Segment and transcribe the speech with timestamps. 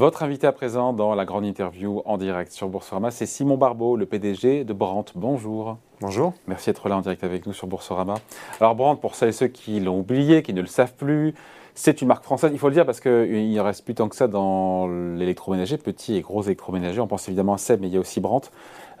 [0.00, 3.96] Votre invité à présent dans la grande interview en direct sur Boursorama, c'est Simon Barbeau,
[3.96, 5.12] le PDG de Brandt.
[5.14, 5.76] Bonjour.
[6.00, 6.32] Bonjour.
[6.46, 8.14] Merci d'être là en direct avec nous sur Boursorama.
[8.62, 11.34] Alors Brandt, pour celles et ceux qui l'ont oublié, qui ne le savent plus,
[11.74, 14.16] c'est une marque française, il faut le dire parce qu'il ne reste plus tant que
[14.16, 16.98] ça dans l'électroménager, petit et gros électroménager.
[17.02, 18.50] On pense évidemment à Seb, mais il y a aussi Brandt.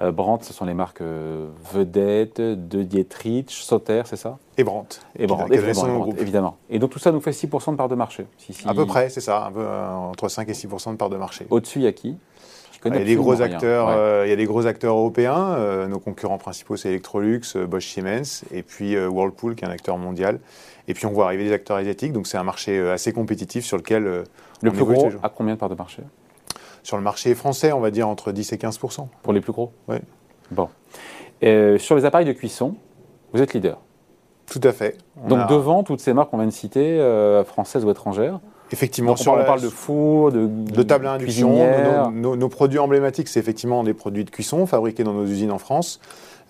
[0.02, 4.38] Euh, Brandt, ce sont les marques euh, Vedette, De Dietrich, Sauter, c'est ça?
[4.56, 5.00] Et Brandt.
[5.18, 5.54] Et Brandt,
[6.18, 6.56] évidemment.
[6.70, 8.26] Et donc tout ça nous fait 6% de part de marché.
[8.64, 11.16] À peu près, c'est ça, un peu, euh, entre 5 et 6% de part de
[11.16, 11.46] marché.
[11.50, 12.16] Au-dessus, il y a qui?
[12.86, 15.86] Il y, a des gros acteurs, il y a des gros acteurs européens.
[15.86, 20.40] nos concurrents principaux, c'est Electrolux, Bosch Siemens, et puis Whirlpool, qui est un acteur mondial.
[20.88, 22.14] Et puis on voit arriver des acteurs asiatiques.
[22.14, 24.24] Donc c'est un marché assez compétitif sur lequel.
[24.62, 26.02] le plus gros, à combien de part de marché?
[26.82, 29.72] Sur le marché français, on va dire entre 10 et 15% Pour les plus gros?
[29.88, 29.96] Oui.
[30.50, 30.68] Bon.
[31.42, 32.74] Euh, sur les appareils de cuisson,
[33.32, 33.78] vous êtes leader
[34.46, 34.98] Tout à fait.
[35.28, 38.40] Donc devant toutes ces marques qu'on vient de citer, euh, françaises ou étrangères
[38.72, 42.10] Effectivement, sur on parle de four, de, de table à induction.
[42.12, 45.58] Nos, nos, produits emblématiques, c'est effectivement des produits de cuisson fabriqués dans nos usines en
[45.58, 46.00] France.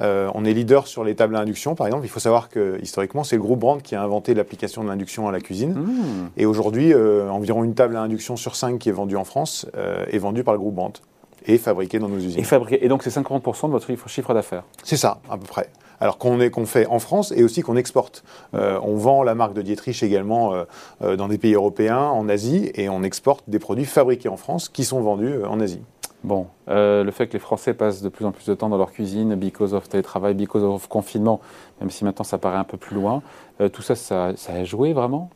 [0.01, 2.07] Euh, on est leader sur les tables à induction, par exemple.
[2.07, 5.29] Il faut savoir que historiquement, c'est le groupe Brandt qui a inventé l'application de l'induction
[5.29, 5.75] à la cuisine.
[5.75, 6.31] Mmh.
[6.39, 9.67] Et aujourd'hui, euh, environ une table à induction sur cinq qui est vendue en France
[9.77, 11.03] euh, est vendue par le groupe Brandt
[11.47, 12.41] et fabriquée dans nos usines.
[12.41, 15.69] Et, fabriqué, et donc c'est 50% de votre chiffre d'affaires C'est ça, à peu près.
[16.01, 18.25] Alors qu'on fait en France et aussi qu'on exporte.
[18.53, 20.55] on vend la marque de Dietrich également
[21.01, 24.85] dans des pays européens, en Asie, et on exporte des produits fabriqués en France qui
[24.85, 25.83] sont vendus en Asie.
[26.23, 28.79] Bon, euh, le fait que les Français passent de plus en plus de temps dans
[28.79, 31.41] leur cuisine, because of télétravail, because of confinement,
[31.81, 33.23] même si maintenant ça paraît un peu plus loin,
[33.61, 35.31] euh, tout ça, ça, a joué vraiment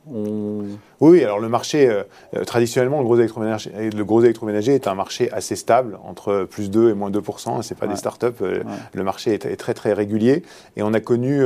[1.00, 5.30] Oui, alors le marché, euh, traditionnellement, le gros, électroménager, le gros électroménager est un marché
[5.32, 8.42] assez stable, entre plus 2 et moins 2 Ce n'est pas des start-up.
[8.92, 10.42] Le marché est, très, très régulier.
[10.77, 11.42] Et on a connu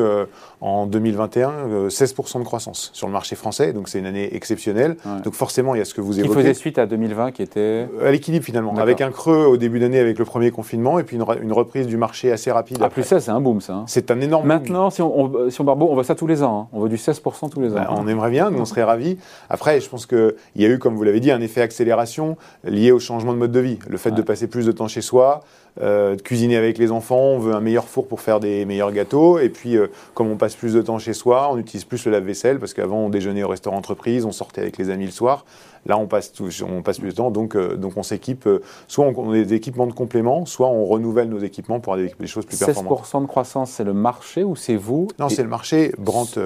[0.60, 3.72] en 2021 16 de croissance sur le marché français.
[3.72, 4.96] Donc c'est une année exceptionnelle.
[5.24, 6.32] Donc forcément, il y a ce que vous évoquez.
[6.32, 7.88] Qui faisait suite à 2020 qui était.
[8.04, 8.76] À l'équilibre finalement.
[8.76, 11.96] Avec un creux au début d'année avec le premier confinement et puis une, reprise du
[11.96, 12.78] marché assez rapide.
[12.80, 13.74] Ah, plus ça, c'est un boom ça.
[13.74, 13.84] Hein.
[13.86, 16.60] C'est un énorme Maintenant, si on, si on on voit ça tous les ans.
[16.60, 16.68] Hein.
[16.72, 17.76] On veut du 16% tous les ans.
[17.76, 19.18] Ben, on aimerait bien, nous on serait ravis.
[19.50, 22.92] Après, je pense qu'il y a eu, comme vous l'avez dit, un effet accélération lié
[22.92, 23.78] au changement de mode de vie.
[23.88, 25.42] Le fait de passer plus de temps chez soi,
[25.80, 28.90] euh, de cuisiner avec les enfants, on veut un meilleur four pour faire des meilleurs
[28.90, 29.38] gâteaux.
[29.38, 32.12] Et puis, euh, comme on passe plus de temps chez soi, on utilise plus le
[32.12, 35.44] lave-vaisselle parce qu'avant on déjeunait au restaurant entreprise, on sortait avec les amis le soir.
[35.86, 36.32] Là, on passe,
[36.68, 38.48] on passe plus de temps, donc, euh, donc on s'équipe.
[38.88, 42.26] soit on, a des équipements de complément, soit on renouvelle nos équipements pour avoir des,
[42.26, 43.00] choses plus performantes.
[43.04, 45.92] 16% de croissance, c'est le marché ou c'est vous Non, c'est le marché.
[45.98, 46.40] Brandt.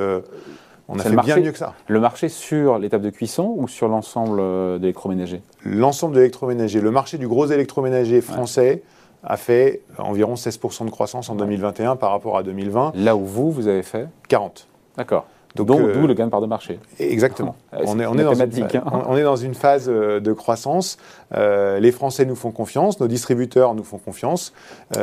[0.88, 1.74] On a fait bien mieux que ça.
[1.88, 6.80] Le marché sur l'étape de cuisson ou sur l'ensemble de l'électroménager L'ensemble de l'électroménager.
[6.80, 8.82] Le marché du gros électroménager français
[9.24, 12.92] a fait environ 16% de croissance en 2021 par rapport à 2020.
[12.96, 14.66] Là où vous, vous avez fait 40.
[14.96, 15.26] D'accord.
[15.54, 16.78] Donc, euh, d'où le gain de part de marché.
[16.98, 17.56] Exactement.
[17.72, 19.02] on, est, on, est dans une, hein.
[19.06, 20.96] on, est, dans une, phase euh, de croissance.
[21.34, 24.52] Euh, les Français nous font confiance, nos distributeurs nous font confiance.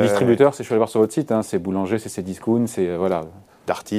[0.00, 2.96] distributeurs, c'est je suis allé voir sur votre site, hein, c'est Boulanger, c'est Cdiscount, c'est
[2.96, 3.22] voilà.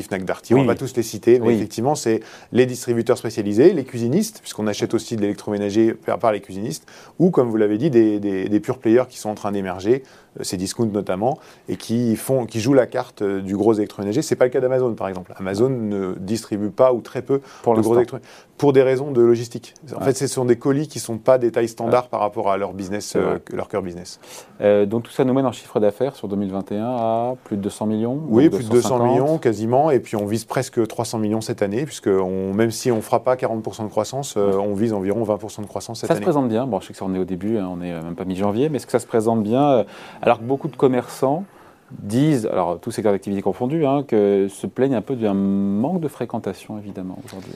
[0.01, 2.21] Fnac Darty, on va tous les citer, mais effectivement, c'est
[2.51, 6.87] les distributeurs spécialisés, les cuisinistes, puisqu'on achète aussi de l'électroménager par les cuisinistes,
[7.19, 10.03] ou, comme vous l'avez dit, des, des, des pure players qui sont en train d'émerger,
[10.39, 14.21] euh, ces discounts notamment, et qui, font, qui jouent la carte euh, du gros électroménager.
[14.21, 15.33] Ce n'est pas le cas d'Amazon, par exemple.
[15.37, 19.21] Amazon ne distribue pas ou très peu pour de gros électroménagers, pour des raisons de
[19.21, 19.73] logistique.
[19.93, 22.49] En fait, ce sont des colis qui ne sont pas des tailles standards par rapport
[22.49, 24.19] à leur business, euh, leur cœur business.
[24.61, 28.21] donc tout ça nous mène en chiffre d'affaires sur 2021 à plus de 200 millions
[28.29, 31.85] Oui, plus de 200 millions quasiment, et puis on vise presque 300 millions cette année,
[31.85, 35.61] puisque on, même si on ne fera pas 40% de croissance, on vise environ 20%
[35.61, 36.17] de croissance cette année.
[36.17, 37.77] Ça se présente bien, bon, je sais que ça en est au début, hein, on
[37.77, 39.85] n'est même pas mi-janvier, mais est-ce que ça se présente bien
[40.21, 41.43] alors que beaucoup de commerçants
[41.91, 46.07] disent, alors tous secteurs d'activité confondus, hein, que se plaignent un peu d'un manque de
[46.07, 47.53] fréquentation évidemment aujourd'hui.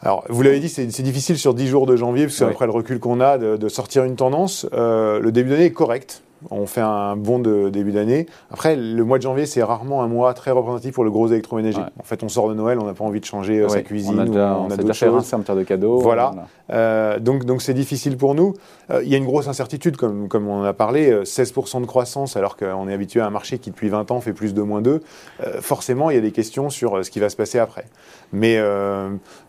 [0.00, 3.00] Alors, vous l'avez dit, c'est difficile sur 10 jours de janvier, parce qu'après le recul
[3.00, 4.66] qu'on a, de, sortir une tendance.
[4.74, 8.26] Euh, le début d'année est correct on fait un bon de début d'année.
[8.50, 11.80] Après, le mois de janvier, c'est rarement un mois très représentatif pour le gros électroménager.
[11.98, 14.14] En fait, on sort de Noël, on n'a pas envie de changer euh, sa cuisine.
[14.16, 15.30] On a, déjà, on, a d'autres choses.
[15.30, 15.98] de cadeaux.
[15.98, 16.34] Voilà.
[16.70, 18.54] Euh, donc, donc c'est difficile pour nous.
[18.90, 21.22] Euh, il y a une grosse incertitude, comme, comme on en a parlé.
[21.22, 24.32] 16% de croissance, alors qu'on est habitué à un marché qui, depuis 20 ans, fait
[24.32, 25.00] plus de moins 2.
[25.60, 27.84] forcément, il y a des questions sur ce qui va se passer après.
[28.32, 28.58] Mais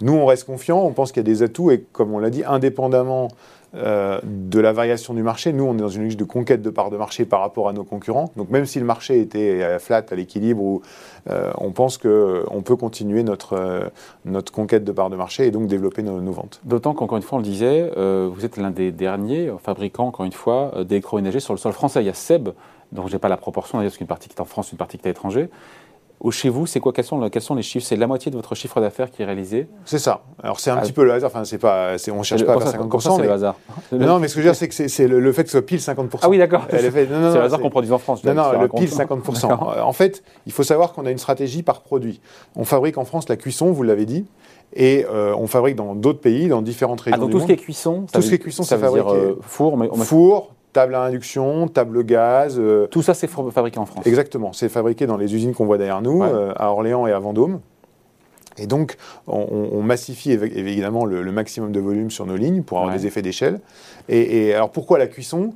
[0.02, 0.84] nous, on reste confiants.
[0.84, 1.72] On pense qu'il y a des atouts.
[1.72, 3.30] Et comme on l'a dit, indépendamment
[3.74, 5.52] de la variation du marché.
[5.52, 7.84] Nous, on est dans une logique de conquête de de marché par rapport à nos
[7.84, 8.32] concurrents.
[8.36, 10.82] Donc même si le marché était flat, à l'équilibre,
[11.30, 13.86] euh, on pense qu'on peut continuer notre, euh,
[14.26, 16.60] notre conquête de parts de marché et donc développer nos, ventes.
[16.64, 20.32] D'autant qu'encore une fois, on le disait, vous êtes l'un des derniers fabricants, encore une
[20.32, 22.02] fois, d'électroménager sur le sol français.
[22.02, 22.50] Il y a Seb,
[22.92, 24.78] dont je n'ai pas la proportion d'ailleurs, parce qu'une partie qui est en France, une
[24.78, 25.50] partie qui est à l'étranger.
[26.22, 27.86] Ou chez vous, c'est quoi quels sont, quels sont les chiffres?
[27.86, 29.68] C'est la moitié de votre chiffre d'affaires qui est réalisé?
[29.86, 30.22] C'est ça.
[30.42, 30.82] Alors c'est un ah.
[30.82, 31.30] petit peu le hasard.
[31.30, 33.18] Enfin, c'est pas, on cherche pas à faire 50%.
[33.18, 33.56] c'est le hasard.
[33.92, 35.66] Non, mais ce que je veux dire, c'est que c'est le, fait que ce soit
[35.66, 36.20] pile 50%.
[36.22, 36.66] Ah oui, d'accord.
[36.72, 38.24] C'est le hasard qu'on produise en France.
[38.24, 39.46] Non, non, le pile 50%.
[39.86, 42.20] En fait, il faut savoir qu'on a une stratégie par produit.
[42.56, 44.26] On fabrique en France la cuisson, vous l'avez dit.
[44.74, 47.18] Et euh, on fabrique dans d'autres pays, dans différentes régions.
[47.18, 49.08] Ah, donc tout ce qui est cuisson, tout ce qui est cuisson, ça, fabriqué.
[49.10, 52.57] Euh, four, mais four, table à induction, table gaz.
[52.60, 54.06] Euh, tout ça, c'est fabriqué en France.
[54.06, 57.62] Exactement, c'est fabriqué dans les usines qu'on voit derrière nous, à Orléans et à Vendôme.
[58.57, 58.95] Et donc,
[59.27, 63.60] on, massifie évidemment le, maximum de volume sur nos lignes pour avoir des effets d'échelle.
[64.07, 65.54] Et, alors, pourquoi la cuisson?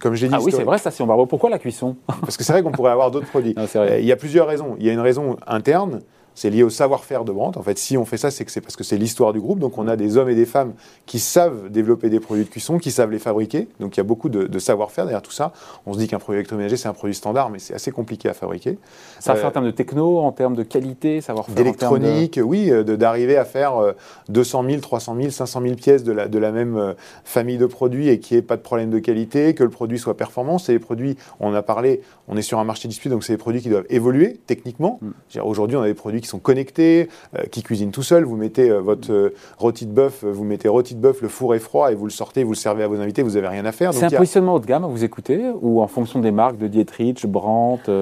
[0.00, 0.34] Comme je l'ai dit.
[0.36, 1.96] Ah oui, c'est vrai, ça, si on va Pourquoi la cuisson?
[2.20, 3.54] Parce que c'est vrai qu'on pourrait avoir d'autres produits.
[3.98, 4.76] il y a plusieurs raisons.
[4.78, 6.00] Il y a une raison interne
[6.34, 7.58] c'est lié au savoir-faire de Brandt.
[7.58, 9.58] En fait, si on fait ça, c'est que c'est parce que c'est l'histoire du groupe.
[9.58, 10.74] Donc, on a des hommes et des femmes
[11.06, 13.68] qui savent développer des produits de cuisson, qui savent les fabriquer.
[13.80, 15.52] Donc, il y a beaucoup de, savoir-faire derrière tout ça.
[15.86, 18.34] On se dit qu'un produit électroménager, c'est un produit standard, mais c'est assez compliqué à
[18.34, 18.78] fabriquer.
[19.20, 23.36] Ça fait en termes de techno, en termes de qualité, savoir-faire D'électronique, oui, euh, d'arriver
[23.36, 23.94] à faire
[24.28, 26.94] 200 000, 300 000, 500 000 pièces de la, de la même euh,
[27.24, 29.98] famille de produits et qu'il n'y ait pas de problème de qualité, que le produit
[29.98, 30.58] soit performant.
[30.58, 33.38] C'est des produits, on a parlé, on est sur un marché disputé, donc c'est des
[33.38, 34.98] produits qui doivent évoluer techniquement.
[35.02, 35.40] Mm.
[35.40, 38.24] Aujourd'hui, on a des produits qui sont connectés, euh, qui cuisine tout seul.
[38.24, 41.54] Vous mettez euh, votre euh, rôti de bœuf, vous mettez rôti de bœuf, le four
[41.54, 43.64] est froid et vous le sortez, vous le servez à vos invités, vous n'avez rien
[43.66, 43.92] à faire.
[43.92, 47.26] C'est un positionnement haut de gamme, vous écoutez, ou en fonction des marques de Dietrich,
[47.26, 47.92] Brandt,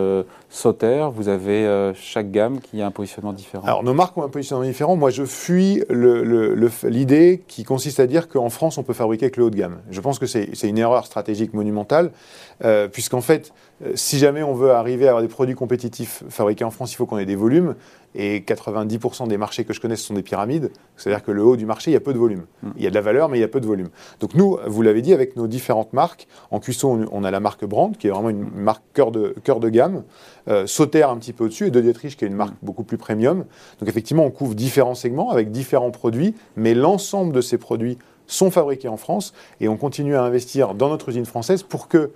[0.48, 4.28] Sauter, vous avez chaque gamme qui a un positionnement différent Alors nos marques ont un
[4.28, 4.96] positionnement différent.
[4.96, 9.44] Moi je fuis l'idée qui consiste à dire qu'en France on peut fabriquer avec le
[9.44, 9.78] haut de gamme.
[9.90, 12.12] Je pense que c'est une erreur stratégique monumentale,
[12.92, 13.52] puisqu'en fait,
[13.94, 17.06] si jamais on veut arriver à avoir des produits compétitifs fabriqués en France, il faut
[17.06, 17.74] qu'on ait des volumes
[18.14, 20.70] et 90% des marchés que je connais, ce sont des pyramides.
[20.96, 22.44] C'est-à-dire que le haut du marché, il y a peu de volume.
[22.62, 22.70] Hmm.
[22.76, 23.88] Il y a de la valeur, mais il y a peu de volume.
[24.20, 27.64] Donc nous, vous l'avez dit, avec nos différentes marques, en cuisson, on a la marque
[27.64, 30.04] Brandt, qui est vraiment une marque cœur de, cœur de gamme,
[30.48, 32.66] euh, Sauter un petit peu au-dessus, et De Dietrich, qui est une marque hmm.
[32.66, 33.44] beaucoup plus premium.
[33.80, 38.50] Donc effectivement, on couvre différents segments avec différents produits, mais l'ensemble de ces produits sont
[38.50, 42.12] fabriqués en France, et on continue à investir dans notre usine française pour que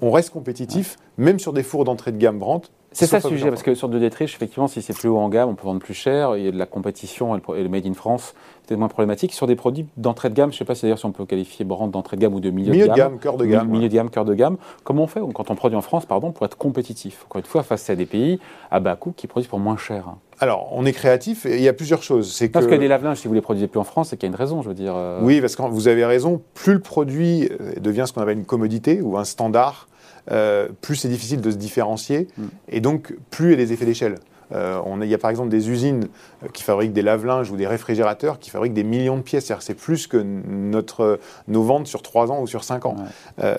[0.00, 3.50] on reste compétitif, même sur des fours d'entrée de gamme Brandt, c'est ça le sujet,
[3.50, 5.80] parce que sur de Dietrich, effectivement, si c'est plus haut en gamme, on peut vendre
[5.80, 8.34] plus cher, il y a de la compétition et le Made in France,
[8.66, 9.34] peut-être moins problématique.
[9.34, 11.26] Sur des produits d'entrée de gamme, je ne sais pas si d'ailleurs si on peut
[11.26, 13.68] qualifier brand d'entrée de gamme ou de milieu, milieu de, gamme, cœur de gamme.
[13.68, 14.56] Milieu de gamme, cœur de gamme.
[14.84, 17.24] Comment on fait quand on produit en France, pardon, pour être compétitif?
[17.26, 18.40] Encore une fois, face à des pays
[18.70, 20.06] à bas coût qui produisent pour moins cher.
[20.40, 22.32] Alors, on est créatif et il y a plusieurs choses.
[22.32, 24.30] C'est parce que, des lave-linges, si vous les produisez plus en France, c'est qu'il y
[24.30, 24.94] a une raison, je veux dire.
[24.96, 25.20] Euh.
[25.22, 26.40] Oui, parce que vous avez raison.
[26.54, 29.88] Plus le produit euh, devient ce qu'on appelle une commodité ou un standard,
[30.30, 32.44] euh, plus c'est difficile de se différencier mm.
[32.68, 34.16] et donc plus il y a des effets d'échelle.
[34.50, 36.08] Euh, on il y a par exemple des usines
[36.42, 39.52] euh, qui fabriquent des lave-linges ou des réfrigérateurs qui fabriquent des millions de pièces.
[39.60, 42.96] C'est plus que notre, nos ventes sur 3 ans ou sur 5 ans.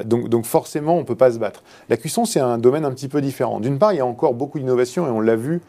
[0.06, 1.64] donc, donc, forcément, on ne peut pas se battre.
[1.90, 3.60] La cuisson, c'est un domaine un petit peu différent.
[3.60, 5.62] D'une part, il y a encore beaucoup d'innovation et on l'a vu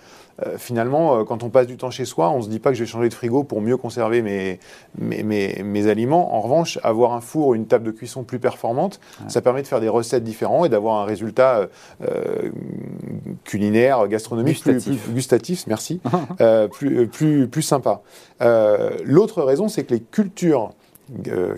[0.47, 2.71] euh, finalement, euh, quand on passe du temps chez soi, on ne se dit pas
[2.71, 4.59] que je vais changer de frigo pour mieux conserver mes,
[4.99, 6.35] mes, aliments.
[6.35, 9.67] En revanche, avoir un four ou une table de cuisson plus performante, ça permet de
[9.67, 11.69] faire des recettes différentes et d'avoir un résultat
[12.03, 12.51] euh,
[13.45, 15.03] culinaire, gastronomique gustatif.
[15.03, 16.01] Plus, gustatif, merci,
[16.73, 18.03] plus, plus, plus sympa.
[19.05, 20.71] L'autre raison, c'est que les cultures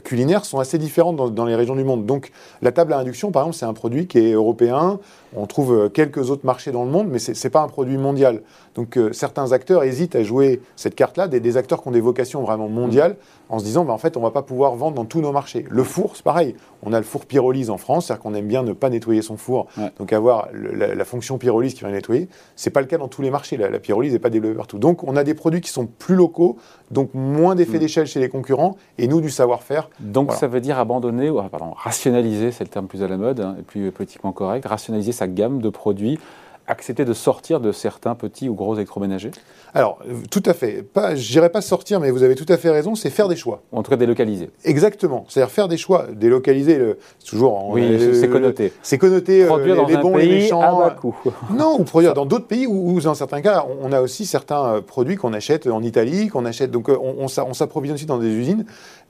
[0.05, 2.07] culinaires sont assez différentes dans, dans, les régions du monde.
[2.07, 2.33] Donc
[2.63, 4.99] la table à induction, par exemple, c'est un produit qui est européen,
[5.37, 7.97] on trouve euh, quelques autres marchés dans le monde, mais ce n'est pas un produit
[7.97, 8.43] mondial.
[8.75, 12.43] Donc euh, certains acteurs hésitent à jouer cette carte-là, des, acteurs qui ont des vocations
[12.43, 13.17] vraiment mondiales,
[13.49, 15.33] en se disant, bah, en fait, on ne va pas pouvoir vendre dans tous nos
[15.33, 15.65] marchés.
[15.69, 16.55] Le four, c'est pareil.
[16.83, 19.37] On a le four pyrolyse en France, c'est-à-dire qu'on aime bien ne pas nettoyer son
[19.37, 19.67] four,
[19.99, 22.29] donc avoir la, fonction pyrolyse qui va nettoyer.
[22.57, 23.57] Ce n'est pas le cas dans tous les marchés.
[23.57, 24.79] La, pyrolyse n'est pas développée partout.
[24.79, 26.57] Donc on a des produits qui sont plus locaux,
[26.91, 27.81] donc moins d'effet mm.
[27.81, 29.91] d'échelle chez les concurrents, et nous du savoir-faire.
[30.01, 33.41] Donc ça veut dire abandonner, ou, pardon, rationaliser, c'est le terme plus à la mode,
[33.41, 36.19] hein, et plus politiquement correct, rationaliser sa gamme de produits
[36.67, 39.33] accepter de sortir de certains petits ou gros électroménagers
[39.75, 39.99] Alors,
[40.31, 40.83] tout à fait.
[40.83, 43.37] Pas, je dirais pas sortir, mais vous avez tout à fait raison, c'est faire des
[43.37, 43.63] choix.
[43.73, 44.51] En tout cas, délocaliser.
[44.65, 45.25] Exactement.
[45.29, 46.07] C'est-à-dire faire des choix.
[46.13, 47.69] Délocaliser, c'est toujours...
[47.71, 48.73] Oui, c'est connoté.
[48.83, 50.61] C'est connoté, euh, produire dans les bons, les méchants.
[50.61, 50.97] À bas
[51.51, 54.81] Non, ou produire dans d'autres pays où, dans certains cas, on a aussi certains euh,
[54.81, 56.71] produits qu'on achète en Italie, qu'on achète...
[56.71, 58.65] Donc, euh, on, on s'approvisionne aussi dans des usines,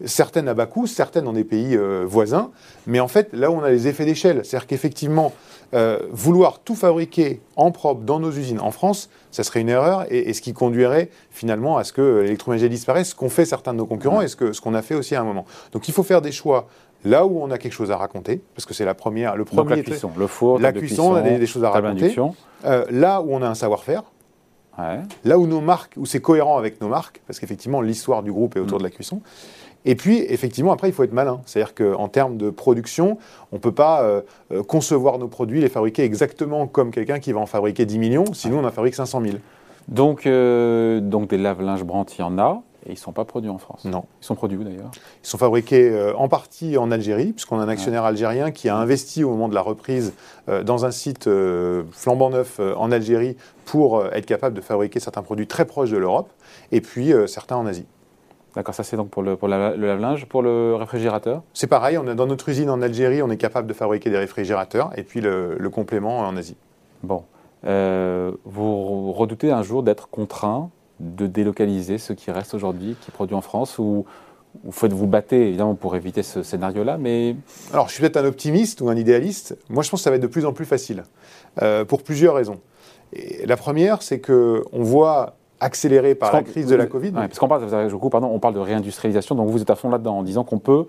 [0.05, 2.51] certaines à bas coût, certaines dans des pays voisins.
[2.87, 5.33] Mais en fait, là où on a les effets d'échelle, c'est-à-dire qu'effectivement,
[5.75, 10.05] euh, vouloir tout fabriquer en propre dans nos usines en France, ça serait une erreur
[10.11, 13.79] et, ce qui conduirait finalement à ce que l'électroménager disparaisse, ce qu'ont fait certains de
[13.79, 15.47] nos concurrents et ce qu'on ce a fait aussi à un moment.
[15.73, 16.69] Donc il faut faire des choix
[17.05, 19.77] là où on a quelque chose à raconter, parce que c'est la première, le premier.
[19.77, 22.15] la cuisson, le four, la cuisson, on a des, choses à raconter.
[22.65, 24.05] Euh, là où on a un savoir-faire,
[25.25, 28.57] là où nos marques, où c'est cohérent avec nos marques, parce qu'effectivement l'histoire du groupe
[28.57, 28.83] est autour mm.
[28.83, 29.21] de la cuisson.
[29.85, 31.41] Et puis, effectivement, après, il faut être malin.
[31.47, 33.19] C'est-à-dire qu'en termes de production,
[33.51, 34.21] on ne peut pas euh,
[34.53, 38.25] euh, concevoir nos produits, les fabriquer exactement comme quelqu'un qui va en fabriquer 10 millions,
[38.33, 39.37] sinon on en fabrique 500 000.
[39.89, 43.25] Donc, euh, donc des lave-linges Brandt, il y en a, et ils ne sont pas
[43.25, 43.85] produits en France.
[43.85, 44.05] Non.
[44.21, 44.91] Ils sont produits où d'ailleurs?
[45.25, 49.25] Ils sont fabriqués en partie en Algérie, puisqu'on a un actionnaire algérien qui a investi
[49.25, 50.15] au moment de la reprise
[50.49, 51.29] dans un site
[51.93, 56.31] flambant neuf en Algérie pour être capable de fabriquer certains produits très proches de l'Europe,
[56.73, 57.87] et puis certains en Asie.
[58.55, 60.27] D'accord, ça c'est donc pour le, pour le lave-linge.
[60.27, 61.43] Pour le réfrigérateur?
[61.55, 64.19] C'est pareil, on a, dans notre usine en Algérie, on est capable de fabriquer des
[64.19, 66.57] réfrigérateurs et puis le, complément en Asie.
[67.03, 67.25] Bon.
[67.65, 73.15] Euh, vous redoutez un jour d'être contraint de délocaliser ce qui reste aujourd'hui, qui est
[73.15, 74.05] produit en France, ou
[74.65, 77.37] vous faites vous battre évidemment pour éviter ce scénario-là, mais...
[77.73, 79.57] Alors je suis peut-être un optimiste ou un idéaliste.
[79.69, 81.05] Moi je pense que ça va être de plus en plus facile,
[81.63, 82.61] euh, pour plusieurs raisons.
[83.13, 87.13] Et la première, c'est qu'on voit accéléré par la crise de la Covid.
[87.13, 89.89] parce qu'on parle, je coupe, pardon, on parle de réindustrialisation, donc vous êtes à fond
[89.89, 90.87] là-dedans en disant qu'on peut,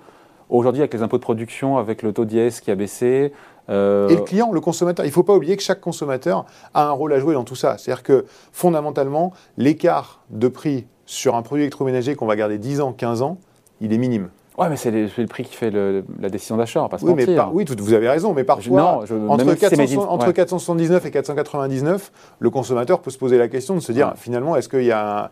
[0.50, 3.32] aujourd'hui, avec les impôts de production, avec le taux d'IS qui a baissé.
[3.70, 6.88] Euh, Et le client, le consommateur, il ne faut pas oublier que chaque consommateur a
[6.88, 7.78] un rôle à jouer dans tout ça.
[7.78, 12.94] C'est-à-dire que fondamentalement, l'écart de prix sur un produit électroménager qu'on va garder 10 ans,
[12.94, 13.38] 15 ans,
[13.80, 14.30] il est minime.
[14.58, 17.94] Ouais, mais c'est le, prix qui fait la décision d'achat, pas oui, mais oui, vous
[17.94, 23.74] avez raison, mais parfois, entre, 479 et 499, le consommateur peut se poser la question
[23.74, 25.32] de se dire, finalement, est-ce, y a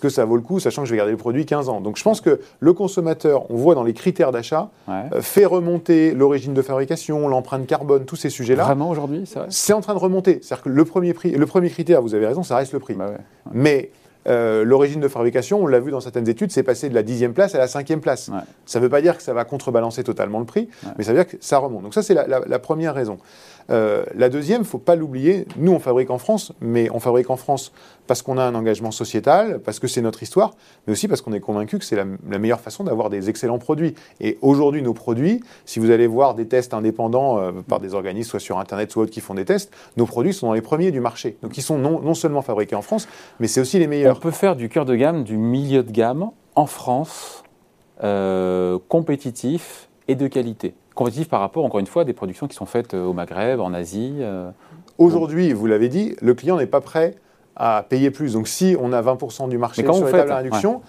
[0.00, 1.80] que ça vaut le coup, sachant que je vais garder le produit 15 ans?
[1.80, 6.12] Donc je pense que le consommateur, on voit dans les critères d'achat, euh, fait remonter
[6.12, 8.64] l'origine de fabrication, l'empreinte carbone, tous ces sujets-là.
[8.64, 10.40] Vraiment aujourd'hui, c'est C'est en train de remonter.
[10.42, 12.94] C'est-à-dire que le premier, prix, le premier critère, vous avez raison, ça reste le prix.
[12.94, 13.12] Bah
[13.52, 13.90] mais
[14.28, 17.32] euh, l'origine de fabrication, on l'a vu dans certaines études, c'est passé de la dixième
[17.32, 18.30] place à la cinquième place.
[18.66, 21.18] Ça ne veut pas dire que ça va contrebalancer totalement le prix, mais ça veut
[21.18, 21.82] dire que ça remonte.
[21.82, 23.18] Donc ça, c'est la, première raison.
[23.70, 27.00] Euh, la deuxième, il ne faut pas l'oublier, nous on fabrique en France, mais on
[27.00, 27.72] fabrique en France
[28.06, 30.52] parce qu'on a un engagement sociétal, parce que c'est notre histoire,
[30.86, 33.94] mais aussi parce qu'on est convaincu que c'est la, meilleure façon d'avoir des excellents produits.
[34.20, 38.30] Et aujourd'hui, nos produits, si vous allez voir des tests indépendants euh, par des organismes,
[38.30, 40.90] soit sur Internet, soit autres qui font des tests, nos produits sont dans les premiers
[40.90, 41.36] du marché.
[41.42, 43.08] Donc ils sont non, non seulement fabriqués en France,
[43.40, 44.16] mais c'est aussi les meilleurs.
[44.16, 47.44] On peut faire du cœur de gamme, du milieu de gamme en France,
[48.02, 52.54] euh, compétitif et de qualité compétitif par rapport, encore une fois, à des productions qui
[52.54, 54.50] sont faites euh, au Maghreb, en Asie euh,
[54.98, 57.16] Aujourd'hui, vous l'avez dit, le client n'est pas prêt
[57.56, 58.34] à payer plus.
[58.34, 60.82] Donc si on a 20% du marché sur les tables à réduction,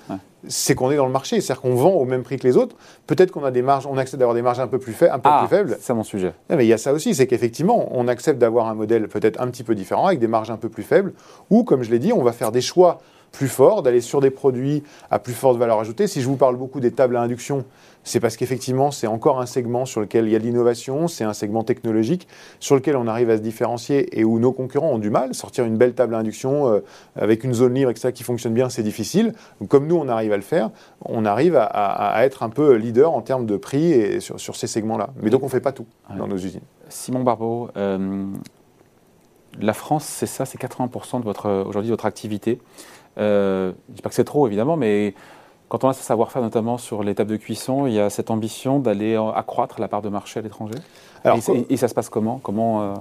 [0.47, 1.41] c'est qu'on est dans le marché.
[1.41, 2.75] C'est-à-dire qu'on vend au même prix que les autres.
[3.07, 5.29] Peut-être qu'on a des marges, on accepte d'avoir des marges un peu plus, un peu
[5.31, 5.77] ah, plus faibles.
[5.79, 6.33] C'est mon sujet.
[6.49, 9.47] mais il y a ça aussi, c'est qu'effectivement, on accepte d'avoir un modèle peut-être un
[9.47, 11.13] petit peu différent, avec des marges un peu plus faibles,
[11.49, 12.99] ou comme je l'ai dit, on va faire des choix
[13.31, 16.07] plus forts, d'aller sur des produits à plus forte valeur ajoutée.
[16.07, 17.65] Si je vous parle beaucoup des tables à induction,
[18.03, 21.23] c'est parce qu'effectivement, c'est encore un segment sur lequel il y a de l'innovation, c'est
[21.23, 22.27] un segment technologique
[22.59, 25.33] sur lequel on arrive à se différencier et où nos concurrents ont du mal.
[25.33, 26.79] Sortir une belle table à induction euh,
[27.15, 29.33] avec une zone libre, etc., qui fonctionne bien, c'est difficile.
[29.69, 30.71] comme nous, on arrive à le faire,
[31.05, 35.09] on arrive à, être un peu leader en termes de prix et sur, ces segments-là.
[35.21, 35.85] Mais donc, on ne fait pas tout
[36.17, 36.61] dans nos usines.
[36.89, 38.25] Simon Barbeau, euh,
[39.59, 42.59] la France, c'est ça, c'est 80% de votre, aujourd'hui, votre activité.
[43.17, 45.13] Euh, je ne dis pas que c'est trop, évidemment, mais
[45.69, 48.79] quand on a ce savoir-faire, notamment sur l'étape de cuisson, il y a cette ambition
[48.79, 50.75] d'aller accroître la part de marché à l'étranger?
[51.69, 52.39] Et, ça se passe comment?
[52.43, 52.93] Comment euh,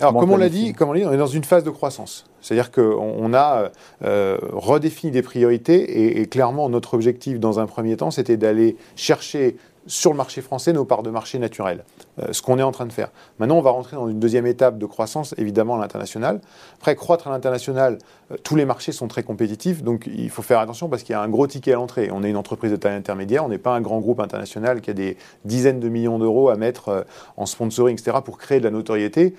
[0.00, 2.26] alors, comme on l'a dit, comme on, dit, on est dans une phase de croissance.
[2.40, 3.70] C'est-à-dire qu'on a
[4.04, 8.76] euh, redéfini des priorités et, et, clairement, notre objectif dans un premier temps, c'était d'aller
[8.96, 9.56] chercher
[9.88, 12.86] sur le marché français nos parts de marché naturelles, euh, ce qu'on est en train
[12.86, 13.10] de faire.
[13.38, 16.40] Maintenant, on va rentrer dans une deuxième étape de croissance, évidemment, à l'international.
[16.78, 17.98] Après, croître à l'international,
[18.32, 21.16] euh, tous les marchés sont très compétitifs, donc il faut faire attention parce qu'il y
[21.16, 22.10] a un gros ticket à l'entrée.
[22.12, 24.90] On est une entreprise de taille intermédiaire, on n'est pas un grand groupe international qui
[24.90, 27.02] a des dizaines de millions d'euros à mettre euh,
[27.36, 29.34] en sponsoring, etc., pour créer de la notoriété.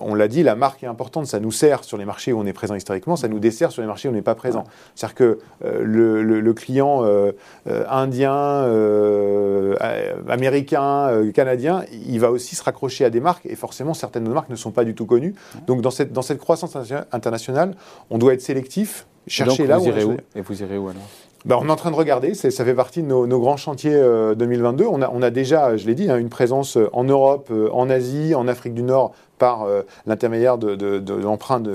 [0.00, 2.46] on l'a dit, la marque est importante, ça nous sert sur les marchés où on
[2.46, 4.64] est présent historiquement, ça nous dessert sur les marchés où on n'est pas présent.
[4.94, 7.04] C'est-à-dire que le, le, client
[7.66, 8.66] indien,
[9.90, 14.24] euh, américain, euh, canadien, il va aussi se raccrocher à des marques et forcément certaines
[14.24, 15.34] de nos marques ne sont pas du tout connues.
[15.66, 16.76] Donc dans cette, dans cette croissance
[17.12, 17.74] internationale,
[18.10, 21.02] on doit être sélectif, chercher là vous où irez où Et vous irez où alors?
[21.46, 23.98] Ben, on est en train de regarder, ça fait partie de nos, grands chantiers
[24.36, 24.84] 2022.
[24.84, 27.88] Euh, on a, on a, déjà, je l'ai dit, hein, une présence en Europe, en
[27.88, 31.66] Asie, en Afrique du Nord, par euh, l'intermédiaire de, l'empreinte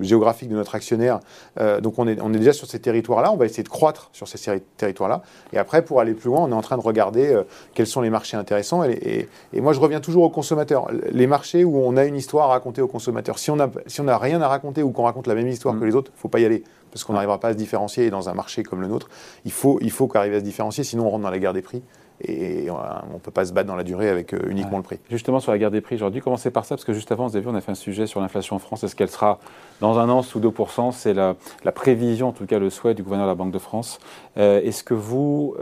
[0.00, 1.20] géographique de notre actionnaire.
[1.60, 4.08] Euh, donc on est, on est déjà sur ces territoires-là, on va essayer de croître
[4.12, 5.22] sur ces territoires-là.
[5.52, 7.42] Et après, pour aller plus loin, on est en train de regarder euh,
[7.74, 8.82] quels sont les marchés intéressants.
[8.84, 10.88] Et, moi, je reviens toujours aux consommateurs.
[11.10, 13.38] Les marchés où on a une histoire à raconter aux consommateurs.
[13.38, 15.86] Si on n'a si rien à raconter ou qu'on raconte la même histoire que mm.
[15.86, 18.06] les autres, il ne faut pas y aller parce qu'on n'arrivera pas à se différencier.
[18.06, 19.08] Et dans un marché comme le nôtre,
[19.44, 21.52] il faut, il faut qu'on arrive à se différencier, sinon on rentre dans la guerre
[21.52, 21.82] des prix.
[22.24, 24.98] Et on ne peut pas se battre dans la durée avec uniquement le prix.
[25.10, 27.36] Justement, sur la guerre des prix aujourd'hui, commencez par ça, parce que juste avant, vous
[27.36, 28.84] avez vu, on a fait un sujet sur l'inflation en France.
[28.84, 29.38] Est-ce qu'elle sera
[29.80, 31.34] dans un an sous 2% C'est la,
[31.72, 33.98] prévision, en tout cas le souhait du gouverneur de la Banque de France.
[34.36, 35.56] Est-ce que vous...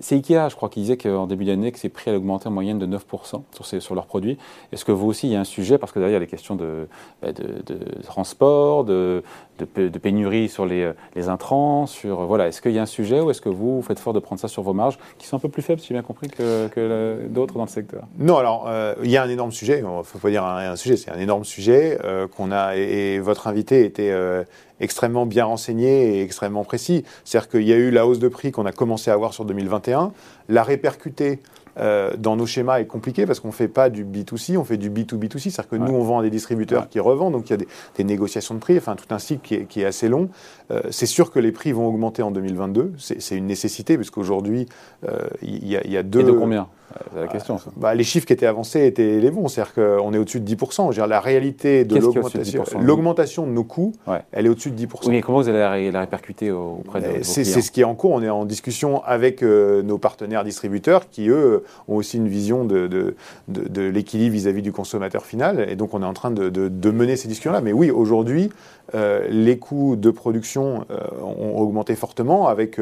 [0.00, 2.50] C'est Ikea, je crois, qui disait qu'en début d'année, que ses prix allaient augmenter en
[2.50, 4.38] moyenne de 9% sur, sur leurs produits.
[4.72, 6.24] Est-ce que vous aussi, il y a un sujet, parce que derrière, il y a
[6.24, 6.88] les questions de,
[7.22, 9.22] bah, de, transport, de,
[9.58, 12.48] de, pénurie sur les, les intrants, sur, voilà.
[12.48, 14.48] Est-ce qu'il y a un sujet ou est-ce que vous, faites fort de prendre ça
[14.48, 17.54] sur vos marges, qui sont un peu plus faibles, si j'ai bien compris, que, d'autres
[17.54, 18.04] dans le secteur?
[18.18, 20.96] Non, alors, euh, il y a un énorme sujet, il faut pas dire un, sujet,
[20.96, 24.10] c'est un énorme sujet euh, qu'on a, et, votre invité était...
[24.10, 24.44] Euh,
[24.80, 27.04] extrêmement bien renseigné et extrêmement précis.
[27.24, 29.44] C'est-à-dire qu'il y a eu la hausse de prix qu'on a commencé à avoir sur
[29.44, 30.12] 2021,
[30.48, 31.38] la répercuter
[31.78, 34.76] euh, dans nos schémas est compliqué parce qu'on ne fait pas du B2C, on fait
[34.76, 35.50] du B2B2C.
[35.50, 37.58] C'est-à-dire que nous, on vend à des distributeurs qui revendent, donc il y a
[37.96, 40.28] des, négociations de prix, enfin tout un cycle qui est, assez long.
[40.70, 44.66] Euh, c'est sûr que les prix vont augmenter en 2022, c'est une nécessité, puisqu'aujourd'hui,
[45.08, 46.20] euh, il y, y, a deux...
[46.20, 46.68] Et de combien?
[47.12, 47.58] C'est la question.
[47.76, 50.90] Bah, les chiffres qui étaient avancés étaient les bons, c'est-à-dire qu'on est au-dessus de 10%.
[50.90, 53.92] Je dire, la réalité de l'augmentation, l'augmentation de nos coûts,
[54.32, 54.88] elle est au-dessus de 10%.
[55.06, 57.94] Oui, mais comment vous allez la, répercuter auprès de vos C'est ce qui est en
[57.94, 58.12] cours.
[58.12, 62.64] On est en discussion avec euh, nos partenaires distributeurs qui, eux, ont aussi une vision
[62.64, 63.14] de, de,
[63.48, 65.66] de, l'équilibre vis-à-vis du consommateur final.
[65.68, 67.60] Et donc, on est en train de, mener ces discussions-là.
[67.60, 68.50] Mais oui, aujourd'hui,
[68.94, 72.80] euh, les coûts de production euh, ont augmenté fortement avec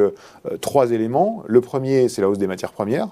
[0.60, 1.42] trois éléments.
[1.46, 3.08] Le premier, c'est la hausse des matières premières.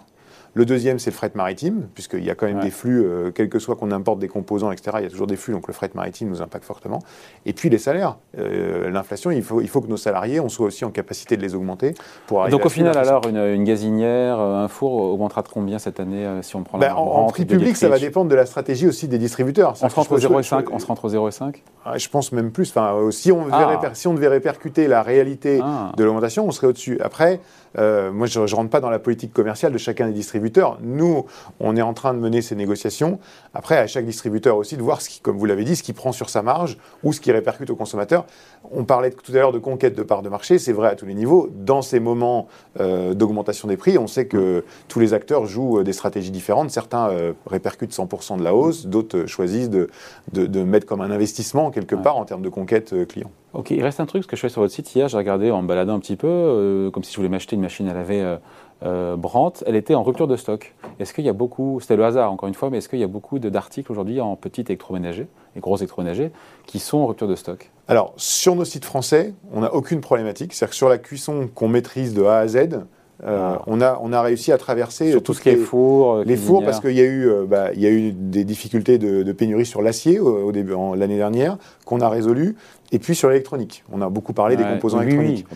[0.54, 3.49] Le deuxième, c'est le fret maritime, puisqu'il y a quand même des flux, euh, quel
[3.49, 5.73] que soit qu'on importe des composants, etc., il y a toujours des flux, donc le
[5.73, 6.99] fret maritime nous impacte fortement.
[7.47, 8.16] Et puis les salaires.
[8.38, 11.42] Euh, l'inflation, il faut, il faut que nos salariés, on soit aussi en capacité de
[11.42, 11.95] les augmenter
[12.26, 16.42] pour Donc au final, alors, une, gazinière, un four augmentera de combien cette année euh,
[16.42, 19.19] si on prend ben, En, prix public, ça va dépendre de la stratégie aussi des
[19.19, 19.75] distributeurs.
[19.83, 21.54] On se rentre 0,5 On se rentre 0,5
[21.97, 22.71] Je pense même plus.
[22.71, 23.80] Enfin, si, on ah.
[23.92, 25.92] si on devait répercuter la réalité ah.
[25.97, 26.99] de l'augmentation, on serait au-dessus.
[27.02, 27.40] Après,
[27.79, 30.79] euh, moi, je ne rentre pas dans la politique commerciale de chacun des distributeurs.
[30.83, 31.27] Nous,
[31.61, 33.19] on est en train de mener ces négociations.
[33.55, 35.95] Après, à chaque distributeur aussi de voir, ce qui, comme vous l'avez dit, ce qu'il
[35.95, 38.27] prend sur sa marge ou ce qui répercute au consommateur.
[38.71, 41.07] On parlait tout à l'heure de conquête de parts de marché, c'est vrai à tous
[41.07, 41.49] les niveaux.
[41.53, 42.49] Dans ces moments
[42.81, 46.71] euh, d'augmentation des prix, on sait que tous les acteurs jouent euh, des stratégies différentes.
[46.71, 47.11] Certains
[47.47, 49.89] répercutent 100% de la hausse, d'autres choisissent de,
[50.33, 53.31] de, mettre comme un investissement quelque part en termes de conquête client.
[53.52, 55.50] Ok, il reste un truc, ce que je fais sur votre site hier, j'ai regardé
[55.50, 57.94] en me baladant un petit peu, euh, comme si je voulais m'acheter une machine à
[57.94, 58.37] laver euh,
[58.85, 60.72] euh, Brandt, elle était en rupture de stock.
[61.01, 63.05] Est-ce qu'il y a beaucoup, c'était le hasard encore une fois, mais est-ce qu'il y
[63.05, 66.31] a beaucoup d'articles aujourd'hui en petit électroménager et gros électroménager
[66.66, 67.70] qui sont en rupture de stock?
[67.88, 70.53] Alors, sur nos sites français, on n'a aucune problématique.
[70.53, 72.85] C'est-à-dire que sur la cuisson qu'on maîtrise de A à Z,
[73.24, 76.37] euh, on, a, on a réussi à traverser tout, ce qui est four, euh, les
[76.37, 79.66] fours parce qu'il y a eu euh, bah, y a eu des difficultés de, pénurie
[79.66, 82.56] sur l'acier au, début l'année dernière qu'on a résolu.
[82.92, 83.85] Et puis sur l'électronique.
[83.92, 85.46] On a beaucoup parlé des composants électroniques.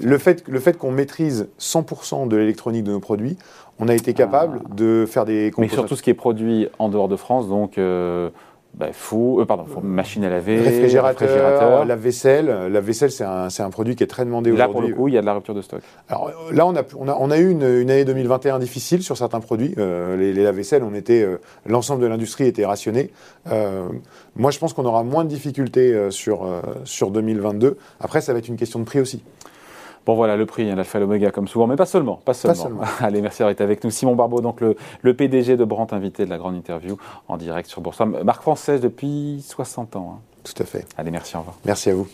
[0.00, 3.36] Le fait le fait qu'on maîtrise 100% de l'électronique de nos produits
[3.78, 4.74] on a été capable ah.
[4.74, 7.48] de faire des composants mais sur tout ce qui est produit en dehors de France
[7.48, 7.78] donc
[8.74, 12.46] bah, fou, euh, pardon, machine à laver, réfrigérateur, la vaisselle.
[12.46, 14.66] La vaisselle, c'est un, un, produit qui est très demandé aujourd'hui.
[14.66, 15.82] Là, pour le coup, il y a de la rupture de stock.
[16.08, 19.02] Alors euh, là, on a, on a, on a eu une, une, année 2021 difficile
[19.02, 19.74] sur certains produits.
[19.76, 21.26] Euh, les, les lave-vaisselle, on était,
[21.66, 23.10] l'ensemble de l'industrie était rationné.
[24.36, 26.46] moi, je pense qu'on aura moins de difficultés sur,
[26.84, 27.76] sur 2022.
[28.00, 29.22] Après, ça va être une question de prix aussi.
[30.06, 32.16] Bon voilà, le prix, hein, l'alpha et l'oméga comme souvent, mais pas seulement.
[32.24, 32.80] Pas seulement.
[33.00, 33.90] Allez, merci d'avoir été avec nous.
[33.90, 36.96] Simon Barbeau, donc le, PDG de Brandt, invité de la grande interview
[37.28, 38.04] en direct sur Boursa.
[38.04, 40.16] Marque française depuis 60 ans.
[40.16, 40.20] Hein.
[40.44, 40.86] Tout à fait.
[40.96, 41.56] Allez, merci, au revoir.
[41.64, 42.08] Merci à vous.